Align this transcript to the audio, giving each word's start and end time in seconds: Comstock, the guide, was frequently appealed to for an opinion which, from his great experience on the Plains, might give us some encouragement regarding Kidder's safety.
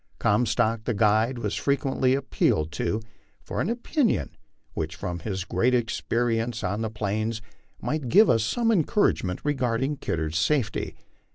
Comstock, 0.17 0.85
the 0.85 0.95
guide, 0.95 1.37
was 1.37 1.53
frequently 1.53 2.15
appealed 2.15 2.71
to 2.71 3.01
for 3.43 3.61
an 3.61 3.69
opinion 3.69 4.35
which, 4.73 4.95
from 4.95 5.19
his 5.19 5.43
great 5.43 5.75
experience 5.75 6.63
on 6.63 6.81
the 6.81 6.89
Plains, 6.89 7.39
might 7.79 8.09
give 8.09 8.27
us 8.27 8.43
some 8.43 8.71
encouragement 8.71 9.41
regarding 9.43 9.97
Kidder's 9.97 10.39
safety. 10.39 10.95